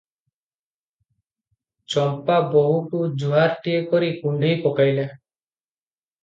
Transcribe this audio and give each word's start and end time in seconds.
ଚମ୍ପା 1.95 2.37
ବୋହୂକୁ 2.55 3.03
ଜୁହାରଟିଏ 3.25 3.85
କରି 3.93 4.11
କୁଣ୍ଢେଇ 4.25 4.59
ପକେଇଲା। 4.65 5.07